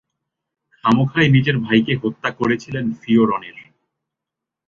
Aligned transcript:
খামোখাই 0.73 1.27
নিজের 1.29 1.57
ভাইকে 1.57 1.93
হত্যা 1.95 2.29
করেছিলেন 2.31 2.85
ফিওরনের। 2.93 3.57